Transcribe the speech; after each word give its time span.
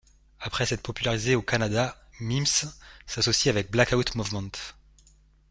Après 0.39 0.65
s'être 0.65 0.81
popularisé 0.81 1.35
au 1.35 1.43
Canada, 1.43 1.95
Mims 2.19 2.71
s'associe 3.05 3.53
avec 3.53 3.69
Blackout 3.69 4.15
Movement. 4.15 4.49